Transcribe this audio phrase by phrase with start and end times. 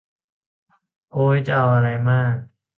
[1.11, 2.35] โอย จะเอาอะไรมาก